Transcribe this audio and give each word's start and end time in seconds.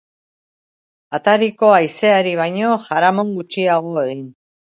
Atariko 1.17 1.69
haizeari 1.73 2.31
baino 2.39 2.71
jaramon 2.87 3.31
gutxiago 3.37 3.93
egin. 4.07 4.25